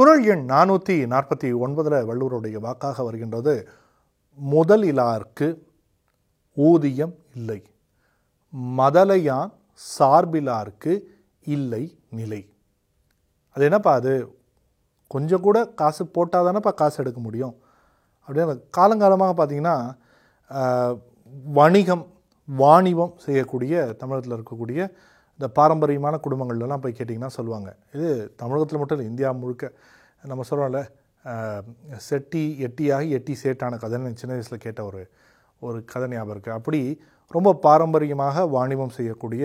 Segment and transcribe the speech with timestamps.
[0.00, 3.54] குரல் எண் நானூற்றி நாற்பத்தி ஒன்பதில் வள்ளுவருடைய வாக்காக வருகின்றது
[4.38, 5.48] முதலிலார்க்கு
[6.56, 7.58] ஊதியம் இல்லை
[8.78, 9.50] மதலையான்
[9.98, 10.92] சார்பிலார்க்கு
[11.56, 11.82] இல்லை
[12.18, 12.40] நிலை.
[13.56, 14.14] அது என்னப்பா அது?
[15.06, 17.54] கொஞ்சம் கூட காசு போட்டால் தானேப்பா காசு எடுக்க முடியும்?
[18.26, 19.76] அப்படின்னு காலங்காலமாக பார்த்தீங்கன்னா
[21.58, 22.06] வணிகம்
[22.48, 24.80] வாணிபம் செய்யக்கூடிய தமிழகத்தில் இருக்கக்கூடிய
[25.40, 27.68] இந்த பாரம்பரியமான குடும்பங்கள்லாம் போய் கேட்டிங்கன்னா சொல்லுவாங்க.
[27.96, 28.08] இது
[28.40, 29.66] தமிழகத்தில் மட்டும் இல்லை இந்தியா முழுக்க.
[30.30, 30.80] நம்ம சொல்கிறோம்ல
[32.08, 35.00] செட்டி எட்டியாகி எட்டி சேட்டான கதைன்னு சின்ன வயசில் கேட்ட ஒரு
[35.66, 36.80] ஒரு கதை ஞாபகம் இருக்குது அப்படி
[37.36, 39.44] ரொம்ப பாரம்பரியமாக வாணிபம் செய்யக்கூடிய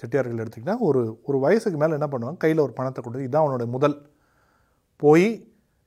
[0.00, 3.96] செட்டியார்கள் எடுத்திங்கன்னா ஒரு ஒரு வயசுக்கு மேலே என்ன பண்ணுவாங்க கையில் ஒரு பணத்தை கொடுத்து இதுதான் அவனோட முதல்.
[5.02, 5.28] போய்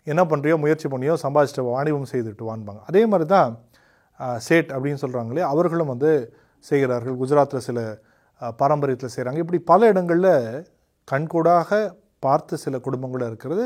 [0.07, 2.81] என்ன பண்ணுறியோ முயற்சி பண்ணியோ சம்பாதிச்சிட்டு வாணிபம் செய்துட்டு வான்பாங்க.
[2.91, 3.49] அதே மாதிரி தான்
[4.47, 6.11] சேட் அப்படின்னு சொல்கிறாங்களே அவர்களும் வந்து
[6.65, 7.17] செய்கிறார்கள்.
[7.23, 7.79] குஜராத்தில் சில
[8.41, 10.33] பாரம்பரியத்தில் செய்கிறாங்க இப்படி பல இடங்களில்
[11.07, 11.79] கண்கூடாக
[12.19, 13.63] பார்த்து சில குடும்பங்கள் இருக்கிறது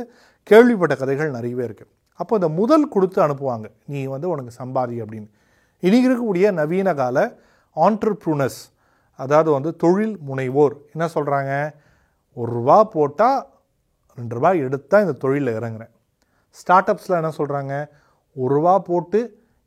[0.49, 5.29] கேள்விப்பட்ட கதைகள் நிறையவே இருக்குது அப்போ இந்த முதல் கொடுத்து அனுப்புவாங்க நீ வந்து உனக்கு சம்பாதி அப்படின்னு.
[5.83, 7.17] இன்றைக்கி இருக்கக்கூடிய நவீன கால
[7.77, 8.59] ஆண்டர்ப்ரூனர்ஸ்
[9.19, 11.53] அதாவது வந்து தொழில் முனைவோர் என்ன சொல்கிறாங்க
[12.37, 13.39] ஒரு ரூபா போட்டால்
[14.17, 15.91] ரெண்டு ரூபா எடுத்தால் இந்த தொழிலில் இறங்குறேன்.
[16.59, 17.73] ஸ்டார்ட் அப்ஸில் என்ன சொல்கிறாங்க
[18.35, 19.19] ஒரு ரூபா போட்டு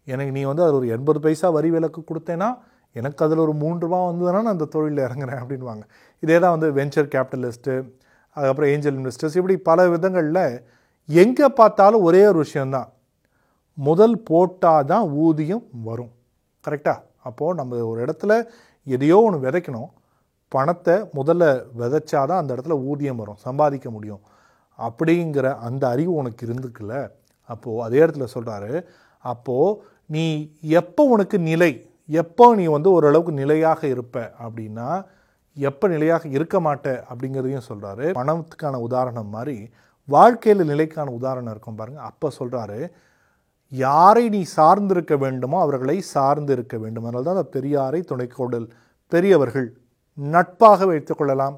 [0.05, 2.48] எனக்கு நீ வந்து அதில் ஒரு எண்பது பைசா வரி விலக்கு கொடுத்தேன்னா
[2.97, 5.84] எனக்கு அதில் ஒரு மூன்று ரூபா வந்ததுன்னா நான் அந்த தொழிலில் இறங்குறேன் அப்படின்வாங்க
[6.23, 7.75] இதே தான் வந்து வெஞ்சர் கேபிட்டலிஸ்ட்டு
[8.36, 10.45] அதுக்கப்புறம் ஏஞ்சல் இன்வெஸ்டர்ஸ் இப்படி பல விதங்களில்
[11.09, 12.89] எங்கே பார்த்தாலும் ஒரே ஒரு விஷயந்தான்
[13.78, 16.12] முதல் போட்டால் தான் ஊதியம் வரும்.
[16.64, 18.33] கரெக்டாக அப்போது நம்ம ஒரு இடத்துல
[18.86, 19.91] எதையோ ஒன்று விதைக்கணும்.
[20.53, 21.45] பணத்தை முதல்ல
[21.81, 23.41] விதைச்சா தான் அந்த இடத்துல ஊதியம் வரும்.
[23.47, 24.23] சம்பாதிக்க முடியும்.
[24.79, 26.95] அப்படிங்கிற அந்த அறிவு உனக்கு இருந்துக்குல்ல
[27.51, 28.73] அப்போது அதே இடத்துல சொல்கிறாரு
[29.25, 29.77] அப்போது
[30.11, 30.25] நீ
[30.81, 31.73] எப்போ உனக்கு நிலை
[32.09, 34.89] எப்போ நீ வந்து ஓரளவுக்கு நிலையாக இருப்ப அப்படின்னா
[35.57, 39.57] எப்போ நிலையாக இருக்க மாட்ட அப்படிங்கிறதையும் சொல்கிறாரு பணத்துக்கான உதாரணம் மாதிரி
[40.09, 42.79] வாழ்க்கையில் நிலைக்கான உதாரணம் இருக்கும் பாருங்கள் அப்போ சொல்கிறாரு
[43.73, 47.07] யாரை நீ சார்ந்திருக்க வேண்டுமோ அவர்களை சார்ந்து இருக்க வேண்டும்.
[47.07, 48.67] அதனால தான் அந்த பெரியாரை துணைக்கோடல்
[49.13, 49.69] பெரியவர்கள்
[50.19, 51.57] நட்பாக வைத்துக்கொள்ளலாம்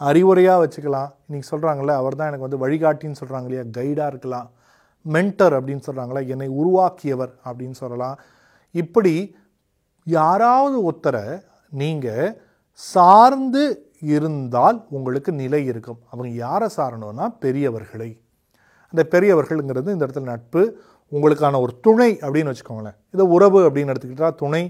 [0.00, 1.10] அறிவுரையாக வச்சுக்கலாம்.
[1.26, 3.64] இன்னைக்கு சொல்கிறாங்களே அவர் தான் எனக்கு வந்து வழிகாட்டின்னு சொல்கிறாங்க இல்லையா?
[3.78, 4.48] கைடாக இருக்கலாம்.
[5.04, 8.16] மென்டர் அப்படின்னு சொல்கிறாங்களே என்னை உருவாக்கியவர் அப்படின்னு சொல்லலாம்.
[8.74, 9.14] இப்படி
[10.06, 11.24] யாராவது ஒருத்தரை
[11.72, 12.36] நீங்கள்
[12.74, 13.62] சார்ந்து
[14.14, 15.98] இருந்தால் உங்களுக்கு நிலை இருக்கும்.
[16.10, 18.10] அவங்க யாரை சாரணும்னா பெரியவர்களை.
[18.92, 20.62] அந்த பெரியவர்கள்ங்கிறது இந்த இடத்துல நட்பு
[21.12, 22.96] உங்களுக்கான ஒரு துணை அப்படின்னு வச்சுக்கோங்களேன்.
[23.14, 24.62] இதை உறவு அப்படின்னு எடுத்துக்கிட்டால் துணை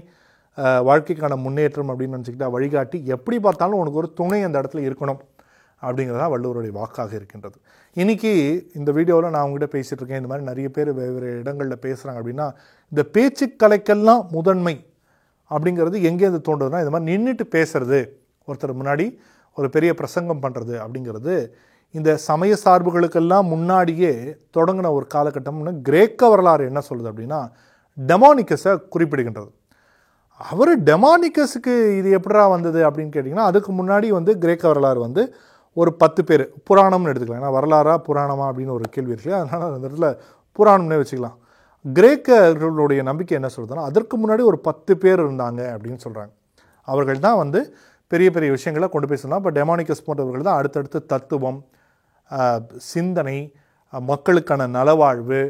[0.87, 5.21] வாழ்க்கைக்கான முன்னேற்றம் அப்படின்னு நினச்சிக்கிட்டா வழிகாட்டி எப்படி பார்த்தாலும் உனக்கு ஒரு துணை அந்த இடத்துல இருக்கணும்
[5.81, 7.57] அப்படிங்கிறது தான் வள்ளுவருடைய வாக்காக இருக்கின்றது.
[7.95, 8.31] இன்னைக்கு
[8.79, 10.21] இந்த வீடியோவில் நான் உங்ககிட்ட பேசிகிட்டு இருக்கேன்.
[10.21, 12.47] இந்த மாதிரி நிறைய பேர் வெவ்வேறு இடங்களில் பேசுகிறாங்க அப்படின்னா
[12.91, 14.75] இந்த பேச்சு கலைக்கெல்லாம் முதன்மை
[15.55, 17.99] அப்படிங்கிறது எங்கேருந்து தோன்றுதுன்னா இந்த மாதிரி நின்றுட்டு பேசுறது
[18.47, 19.05] ஒருத்தர் முன்னாடி
[19.57, 21.35] ஒரு பெரிய பிரசங்கம் பண்ணுறது அப்படிங்கிறது
[21.97, 24.11] இந்த சமய சார்புகளுக்கெல்லாம் முன்னாடியே
[24.57, 27.39] தொடங்கின ஒரு காலகட்டம்னு கிரேக்க வரலாறு என்ன சொல்லுது அப்படின்னா
[27.97, 29.49] டெமானிக்கஸை குறிப்பிடுகின்றது.
[30.51, 35.23] அவர் டெமானிக்கஸுக்கு இது எப்படிடா வந்தது அப்படின்னு கேட்டிங்கன்னா அதுக்கு முன்னாடி வந்து கிரேக்க வரலாறு வந்து
[35.77, 37.41] ஒரு பத்து பேர் புராணம்னு எடுத்துக்கலாம்.
[37.41, 40.07] ஏன்னா வரலாறா புராணமா அப்படின்னு ஒரு கேள்வி இருக்கு அதனால் அந்த இடத்துல
[40.59, 41.37] புராணம்னே வச்சுக்கலாம்.
[41.85, 46.31] கிரேக்கர்களுடைய நம்பிக்கை என்ன சொல்கிறதுன்னா அதற்கு முன்னாடி ஒரு பத்து பேர் இருந்தாங்க அப்படின்னு சொல்கிறாங்க
[46.87, 47.59] அவர்கள் தான் வந்து
[48.11, 49.41] பெரிய பெரிய விஷயங்களை கொண்டு போய் சொல்லலாம்.
[49.43, 51.59] இப்போ டெமானிக்கஸ் போன்றவர்கள் தான் அடுத்தடுத்து தத்துவம்
[52.91, 53.37] சிந்தனை
[53.93, 55.41] மக்களுக்கான நலவாழ்வு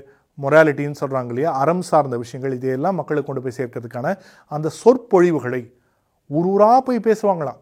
[0.43, 1.49] மொராலிட்டின்னு சொல்கிறாங்க இல்லையா?
[1.61, 4.13] அறம் சார்ந்த விஷயங்கள் இதையெல்லாம் மக்களுக்கு கொண்டு போய் சேர்க்கறதுக்கான
[4.55, 5.61] அந்த சொற்பொழிவுகளை
[6.29, 7.59] ஊர் ஊராக போய் பேசுவாங்களாம்.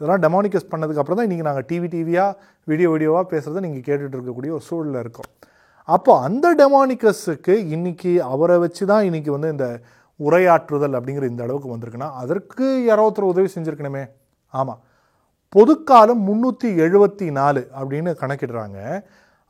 [0.00, 2.36] இதெல்லாம் டெமானிக்கஸ் பண்ணதுக்கப்புறம் தான் இன்றைக்கி நாங்கள் டிவி டிவியாக
[2.70, 5.30] வீடியோ வீடியோவாக பேசுகிறத நீங்கள் கேட்டுகிட்டு இருக்கக்கூடிய ஒரு சூழலில் இருக்கோம்.
[5.88, 9.66] அப்போ அந்த டெமானிக்கஸுக்கு இன்னைக்கு அவரை வச்சு தான் இன்னைக்கு வந்து இந்த
[10.20, 14.02] உரையாற்றுதல் அப்படிங்கிற இந்த அளவுக்கு வந்திருக்குன்னா அதற்கு யாரோ ஒருத்தர் உதவி செஞ்சுருக்கணுமே?
[14.54, 14.80] ஆமாம்
[15.54, 18.78] பொதுக்காலம் முந்நூற்றி எழுபத்தி நாலு அப்படின்னு கணக்கிடுறாங்க.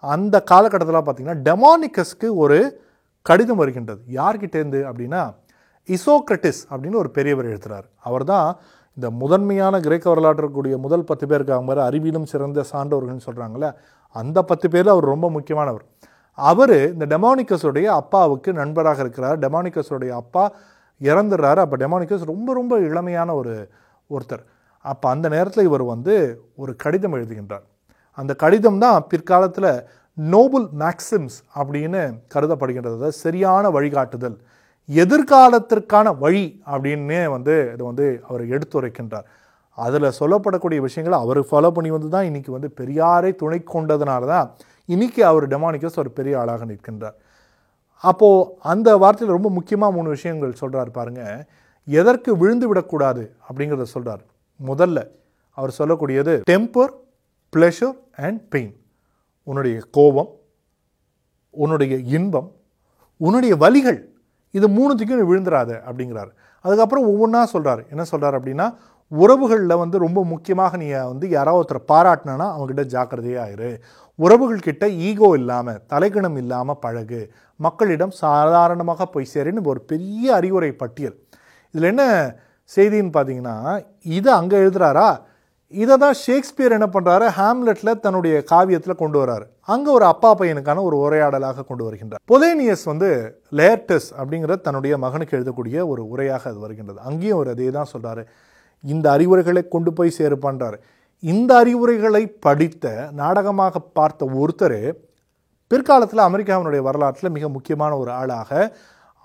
[0.03, 2.59] அந்த காலகட்டத்தில் பார்த்திங்கன்னா டெமானிக்கஸ்க்கு ஒரு
[3.26, 4.00] கடிதம் வருகின்றது.
[4.19, 5.22] யார்கிட்டேருந்து அப்படின்னா
[5.88, 8.49] இசோக்ரட்டிஸ் அப்படின்னு ஒரு பெரியவர் எழுத்துறார் அவர் தான்
[8.97, 13.70] இந்த முதன்மையான கிரேக்க வரலாற்று இருக்கக்கூடிய முதல் பத்து பேர் இருக்காங்க மாதிரி அறிவிலும் சிறந்த சான்றோர்கள்னு சொல்கிறாங்களே
[14.16, 15.84] அந்த பத்து பேரில் அவர் ரொம்ப முக்கியமானவர்.
[16.50, 19.38] அவர் இந்த டெமானிக்கஸுடைய அப்பாவுக்கு நண்பராக இருக்கிறார்.
[19.44, 20.44] டெமானிக்கஸுடைய அப்பா
[21.00, 21.61] இறந்துடுறாரு.
[21.64, 23.55] அப்போ டெமானிக்கஸ் ரொம்ப ரொம்ப இளமையான ஒரு
[24.11, 24.44] ஒருத்தர்.
[24.85, 26.14] அப்போ அந்த நேரத்தில் இவர் வந்து
[26.56, 27.64] ஒரு கடிதம் எழுதுகின்றார்.
[28.19, 29.70] அந்த கடிதம் தான் பிற்காலத்தில்
[30.19, 32.00] நோபல் மேக்சிம்ஸ் அப்படின்னு
[32.35, 33.08] கருதப்படுகின்றது.
[33.25, 34.38] சரியான வழிகாட்டுதல்
[34.88, 39.26] எதிர்காலத்திற்கான வழி அப்படின்னே வந்து இதை வந்து அவர் எடுத்துரைக்கின்றார்.
[39.79, 44.49] அதில் சொல்லப்படக்கூடிய விஷயங்களை அவர் ஃபாலோ பண்ணி வந்து தான் இன்னைக்கு வந்து பெரியாரை துணை கொண்டதுனால தான்
[44.88, 47.17] இன்றைக்கி அவர் டெமானிக்கஸ் ஒரு பெரிய ஆளாக நிற்கின்றார்.
[47.96, 51.44] அப்போது அந்த வார்த்தையில் ரொம்ப முக்கியமாக மூணு விஷயங்கள் சொல்கிறார் பாருங்கள்
[51.85, 54.23] எதற்கு விழுந்து விடக்கூடாது அப்படிங்கிறத சொல்கிறார்
[54.67, 54.99] முதல்ல
[55.58, 56.93] அவர் சொல்லக்கூடியது டெம்பர்
[57.56, 58.75] ப்ளஷர் அண்ட் பெயின்
[59.43, 60.31] உன்னுடைய கோபம்
[61.50, 62.49] உன்னுடைய இன்பம்
[63.17, 64.00] உன்னுடைய வலிகள்
[64.50, 66.31] இது மூணுத்துக்கும் விழுந்துடாது அப்படிங்கிறார் அப்படிங்கிறாரு.
[66.61, 68.67] அதுக்கப்புறம் ஒவ்வொன்றா சொல்கிறார் என்ன சொல்கிறார் அப்படின்னா
[69.12, 73.70] உறவுகளில் வந்து ரொம்ப முக்கியமாக நீ வந்து யாராவது ஒருத்தரை பாராட்டினா அவங்ககிட்ட ஜாக்கிரதையாக இரு.
[74.14, 77.22] உறவுகள் ஈகோ இல்லாமல் தலைக்கணம் இல்லாமல் பழகு.
[77.56, 81.16] மக்களிடம் சாதாரணமாக போய் சேருன்னு ஒரு பெரிய அறிவுரை பட்டியல்.
[81.75, 82.05] இதில் என்ன
[82.76, 83.56] செய்தின்னு பார்த்தீங்கன்னா
[84.02, 85.08] இதை அங்கே எழுதுறாரா?
[85.72, 89.44] இதை தான் ஷேக்ஸ்பியர் என்ன பண்ணுறாரு ஹாம்லெட்டில் தன்னுடைய காவியத்தில் கொண்டு வராரு.
[89.62, 92.22] அங்கே ஒரு அப்பா பையனுக்கான ஒரு உரையாடலாக கொண்டு வருகின்றார்.
[92.32, 93.08] பொலேனியஸ் வந்து
[93.58, 96.99] லேர்டஸ் அப்படிங்கிற தன்னுடைய மகனுக்கு எழுதக்கூடிய ஒரு உரையாக அது வருகின்றது.
[97.00, 98.25] அங்கேயும் ஒரு அதே தான் சொல்கிறாரு
[98.81, 100.77] இந்த அறிவுரைகளை கொண்டு போய் சேருப்பான்றார்.
[101.21, 104.93] இந்த அறிவுரைகளை படித்த நாடகமாக பார்த்த ஒருத்தர்
[105.69, 108.77] பிற்காலத்தில் அமெரிக்காவினுடைய வரலாற்றில் மிக முக்கியமான ஒரு ஆளாக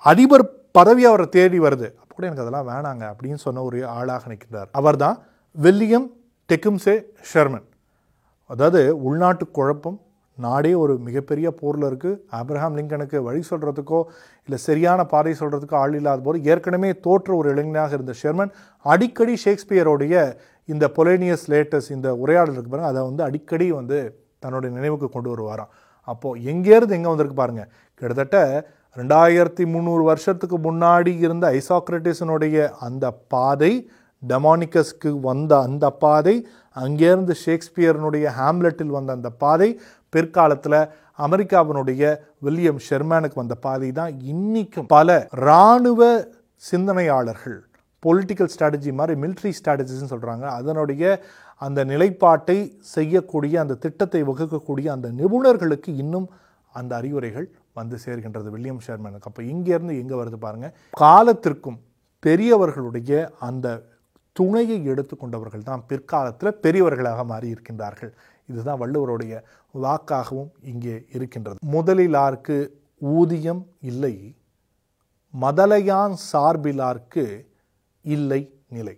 [0.03, 1.87] அதிபர் பதவி அவரை தேடி வருது.
[2.01, 4.69] அப்போ கூட எனக்கு அதெல்லாம் வேணாங்க அப்படின்னு சொன்ன ஒரு ஆளாக நிற்கிறார்.
[4.71, 5.17] அவர்தான்
[5.51, 6.07] வில்லியம்
[6.49, 6.95] டெக்கும்சே
[7.33, 7.67] ஷெர்மன்.
[8.45, 10.01] அதாவது உள்நாட்டு குழப்பம்
[10.37, 13.99] நாடே ஒரு மிகப்பெரிய போரில் இருக்குது ஆப்ரஹாம் லிங்கனுக்கு வழி சொல்கிறதுக்கோ
[14.47, 18.53] இல்லை சரியான பாதை சொல்கிறதுக்கோ ஆள் இல்லாத போது ஏற்கனவே தோற்ற ஒரு இளைஞனாக இருந்த ஷெர்மன்
[18.85, 20.15] அடிக்கடி ஷேக்ஸ்பியரோடைய
[20.69, 22.91] இந்த பொலேனியஸ் லேட்டஸ் இந்த உரையாடல் இருக்கு பாருங்க.
[22.93, 23.97] அதை வந்து அடிக்கடி வந்து
[24.39, 25.71] தன்னுடைய நினைவுக்கு கொண்டு வருவாராம்.
[26.07, 27.69] அப்போது எங்கேருந்து எங்கே வந்திருக்கு பாருங்கள்
[28.01, 28.37] கிட்டத்தட்ட
[28.97, 33.71] ரெண்டாயிரத்தி முந்நூறு வருஷத்துக்கு முன்னாடி இருந்த ஐசாக்ரட்டிஸனுடைய அந்த பாதை
[34.23, 36.35] டெமானிக்கஸ்க்கு வந்த அந்த பாதை
[36.75, 39.69] அங்கேருந்து ஷேக்ஸ்பியர்னுடைய ஹாம்லெட்டில் வந்த அந்த பாதை
[40.09, 40.79] பிற்காலத்தில்
[41.19, 42.03] அமெரிக்காவினுடைய
[42.39, 45.09] வில்லியம் ஷெர்மேனுக்கு வந்த பாதை தான் இன்றைக்கும் பல
[45.41, 46.01] இராணுவ
[46.63, 47.59] சிந்தனையாளர்கள்
[48.03, 51.03] பொலிட்டிக்கல் ஸ்ட்ராட்டஜி மாதிரி மிலிட்ரி ஸ்ட்ராட்டஜின்னு சொல்கிறாங்க அதனுடைய
[51.61, 52.57] அந்த நிலைப்பாட்டை
[52.95, 56.27] செய்யக்கூடிய அந்த திட்டத்தை வகுக்கக்கூடிய அந்த நிபுணர்களுக்கு இன்னும்
[56.73, 59.25] அந்த அறிவுரைகள் வந்து சேர்கின்றது வில்லியம் ஷெர்மேனுக்கு.
[59.25, 61.77] அப்போ இங்கேருந்து எங்கே வருது பாருங்கள் காலத்திற்கும்
[62.23, 63.67] பெரியவர்களுடைய அந்த
[64.33, 68.13] துணையை எடுத்துக்கொண்டவர்கள் தான் பிற்காலத்தில் பெரியவர்களாக மாறி இருக்கின்றார்கள்
[68.45, 69.33] இதுதான் வள்ளுவருடைய
[69.71, 71.57] வாக்காகவும் இங்கே இருக்கின்றது.
[71.75, 72.57] முதலிலார்க்கு
[73.01, 74.35] ஊதியம் இல்லை
[75.33, 77.45] மதலையான் சார்பிலார்க்கு
[78.05, 78.95] இல்லை நிலை.